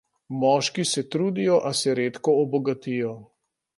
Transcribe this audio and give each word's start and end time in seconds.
Moški 0.43 0.85
se 0.91 1.03
trudijo, 1.15 1.59
a 1.71 1.73
se 1.81 1.95
redko 2.01 2.35
obogatijo. 2.47 3.13